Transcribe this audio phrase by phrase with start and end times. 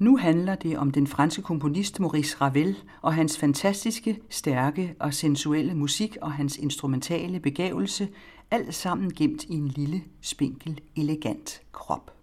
[0.00, 5.74] Nu handler det om den franske komponist Maurice Ravel og hans fantastiske, stærke og sensuelle
[5.74, 8.08] musik og hans instrumentale begævelse,
[8.50, 12.19] alt sammen gemt i en lille, spinkel, elegant krop.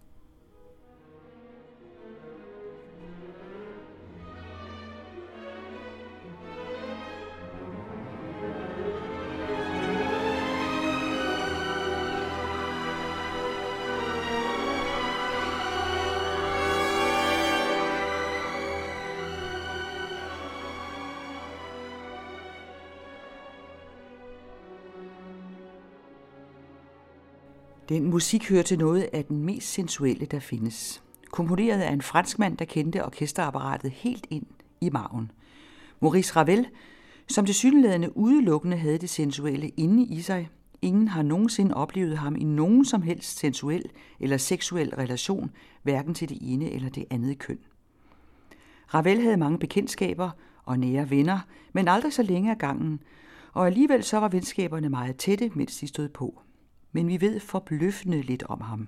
[27.90, 31.04] Den musik hører til noget af den mest sensuelle, der findes.
[31.32, 34.46] Komponeret af en franskmand, der kendte orkesterapparatet helt ind
[34.82, 35.32] i maven.
[36.02, 36.68] Maurice Ravel,
[37.28, 40.50] som til synlædende udelukkende havde det sensuelle inde i sig.
[40.82, 43.86] Ingen har nogensinde oplevet ham i nogen som helst sensuel
[44.20, 45.52] eller seksuel relation,
[45.84, 47.60] hverken til det ene eller det andet køn.
[48.94, 50.30] Ravel havde mange bekendtskaber
[50.64, 51.40] og nære venner,
[51.74, 53.00] men aldrig så længe af gangen,
[53.54, 56.42] og alligevel så var venskaberne meget tætte, mens de stod på
[56.92, 58.88] men vi ved forbløffende lidt om ham.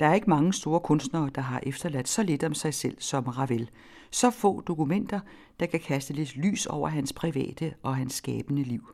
[0.00, 3.24] Der er ikke mange store kunstnere, der har efterladt så lidt om sig selv som
[3.24, 3.70] Ravel.
[4.10, 5.20] Så få dokumenter,
[5.60, 8.88] der kan kaste lidt lys over hans private og hans skabende liv.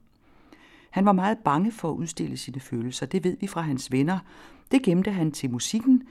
[0.91, 4.19] Han var meget bange for at udstille sine følelser, det ved vi fra hans venner.
[4.71, 6.03] Det gemte han til musikken,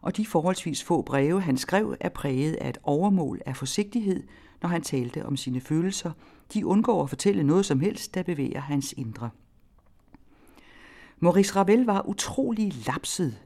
[0.00, 4.22] og de forholdsvis få breve, han skrev, er præget af et overmål af forsigtighed,
[4.62, 6.10] når han talte om sine følelser.
[6.54, 9.30] De undgår at fortælle noget som helst, der bevæger hans indre.
[11.20, 13.38] Maurice Ravel var utrolig lapset,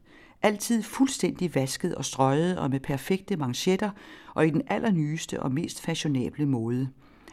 [0.42, 3.90] altid fuldstændig vasket og strøget og med perfekte manchetter
[4.34, 6.88] og i den allernyeste og mest fashionable måde.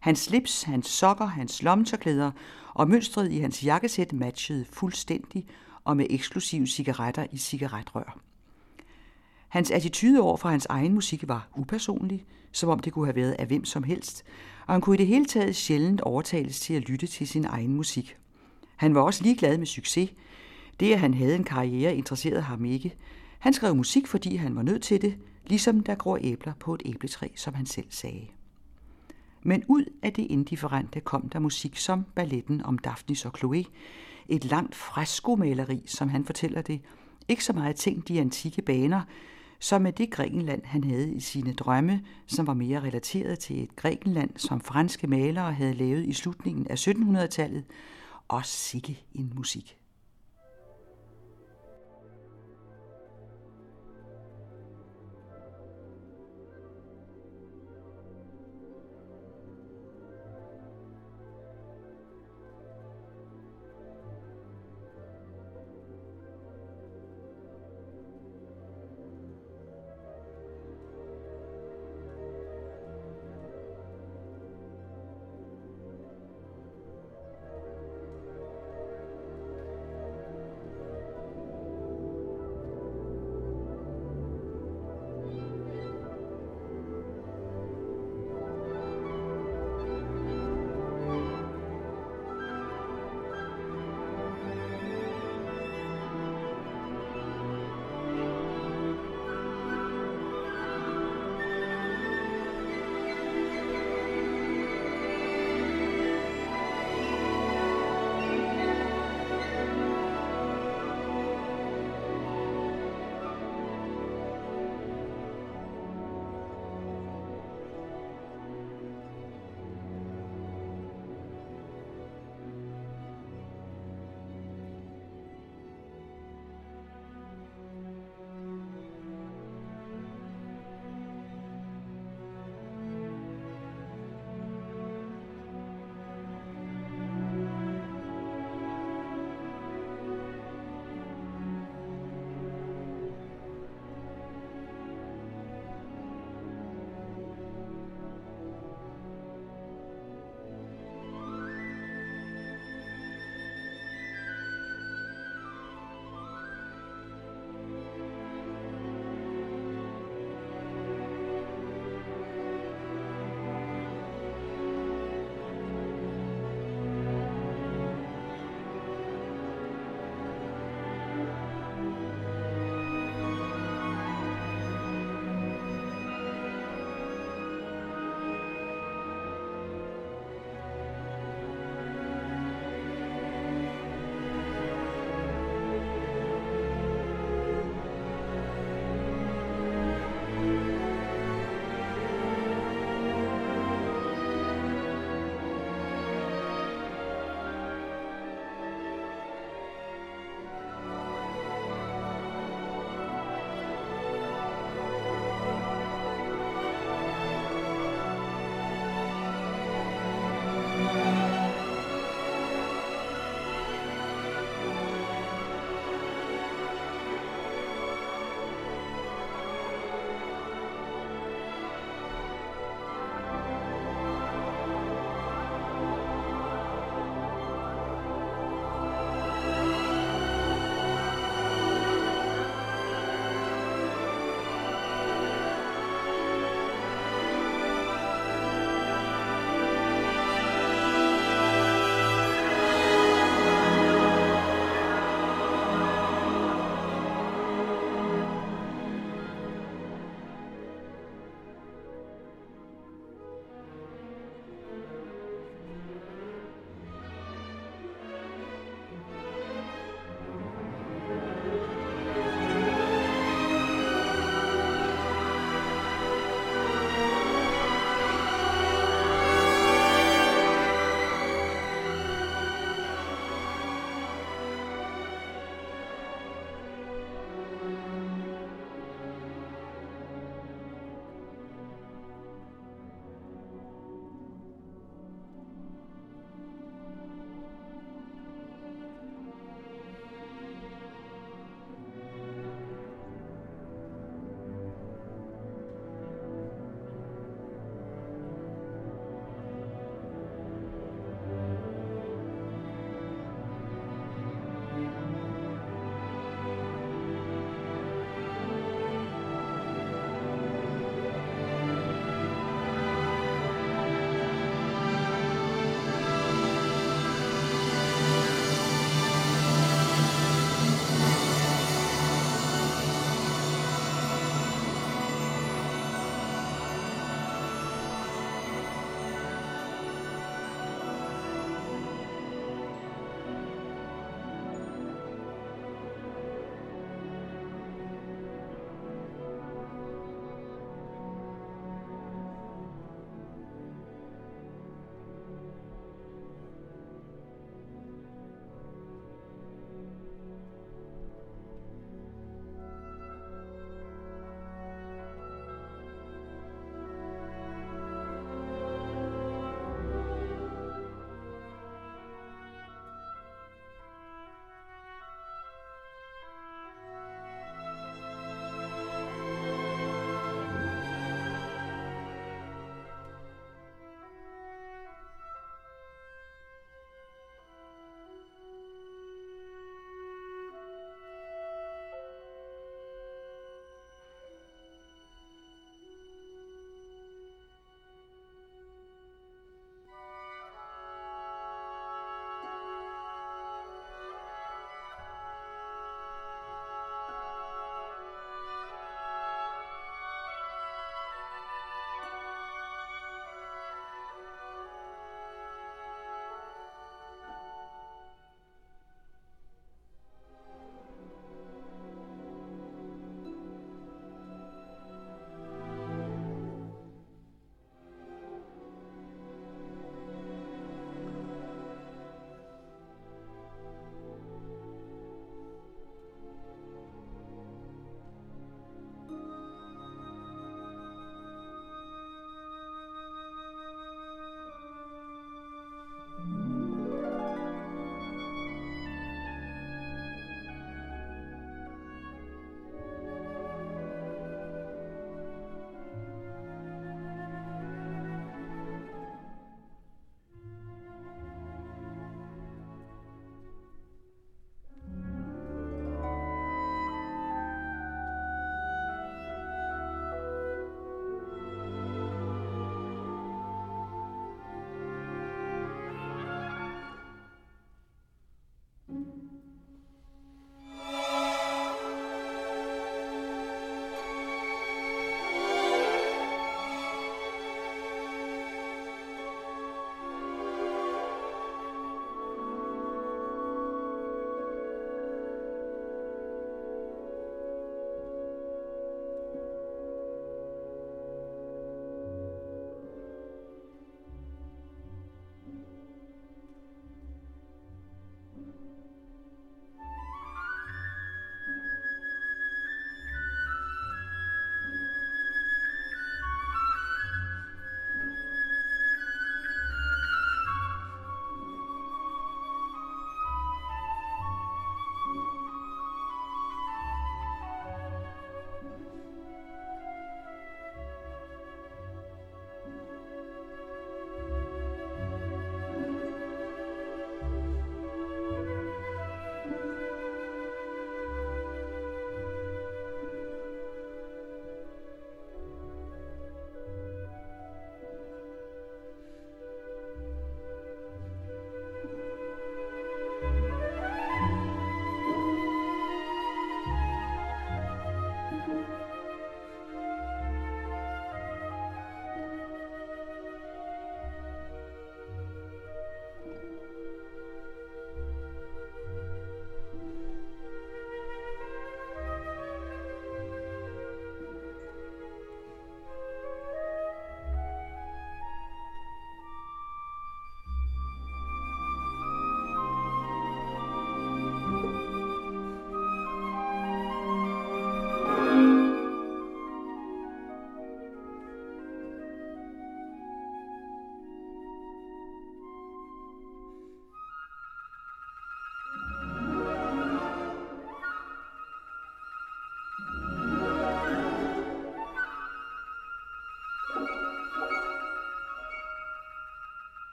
[0.00, 2.30] Hans slips, hans sokker, hans lommetørklæder
[2.74, 5.46] og mønstret i hans jakkesæt matchede fuldstændig
[5.84, 8.20] og med eksklusive cigaretter i cigaretrør.
[9.48, 13.36] Hans attitude over for hans egen musik var upersonlig, som om det kunne have været
[13.38, 14.24] af hvem som helst,
[14.66, 17.74] og han kunne i det hele taget sjældent overtales til at lytte til sin egen
[17.74, 18.16] musik.
[18.80, 20.10] Han var også ligeglad med succes.
[20.80, 22.94] Det, at han havde en karriere, interesserede ham ikke.
[23.38, 26.82] Han skrev musik, fordi han var nødt til det, ligesom der gror æbler på et
[26.84, 28.26] æbletræ, som han selv sagde.
[29.42, 33.64] Men ud af det indifferente kom der musik som balletten om Daphnis og Chloe,
[34.28, 36.80] et langt freskomaleri, som han fortæller det,
[37.28, 39.02] ikke så meget tænkt i antikke baner,
[39.58, 43.76] som med det Grækenland, han havde i sine drømme, som var mere relateret til et
[43.76, 47.64] Grækenland, som franske malere havde lavet i slutningen af 1700-tallet,
[48.28, 49.79] og sikke en musik.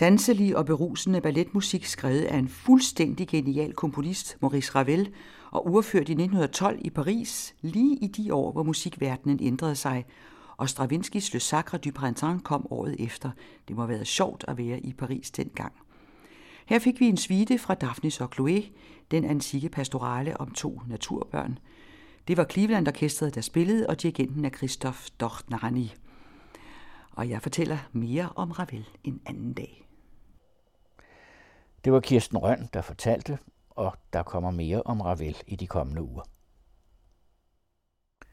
[0.00, 5.12] Sanselig og berusende balletmusik skrevet af en fuldstændig genial komponist, Maurice Ravel,
[5.50, 10.04] og urført i 1912 i Paris, lige i de år, hvor musikverdenen ændrede sig,
[10.56, 13.30] og Stravinskis Le Sacre du Printemps kom året efter.
[13.68, 15.72] Det må have været sjovt at være i Paris dengang.
[16.66, 18.64] Her fik vi en svite fra Daphnis og Chloé,
[19.10, 21.58] den antikke pastorale om to naturbørn.
[22.28, 25.94] Det var Cleveland Orkestret, der spillede, og dirigenten er Christoph Dornani.
[27.10, 29.89] Og jeg fortæller mere om Ravel en anden dag.
[31.84, 33.38] Det var Kirsten Røn, der fortalte,
[33.70, 36.22] og der kommer mere om Ravel i de kommende uger.